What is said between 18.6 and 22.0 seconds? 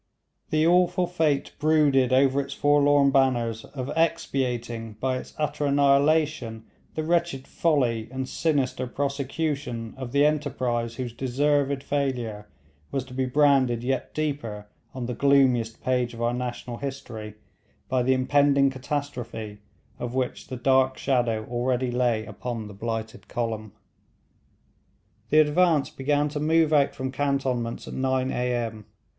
catastrophe of which the dark shadow already